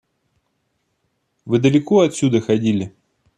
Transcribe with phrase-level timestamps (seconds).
[1.45, 2.91] Вы далеко отсюда ходили?